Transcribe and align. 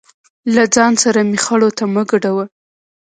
له 0.55 0.63
ځان 0.75 0.93
سره 1.03 1.19
مې 1.29 1.37
خړو 1.45 1.69
ته 1.77 1.83
مه 1.93 2.03
ګډوه. 2.09 2.45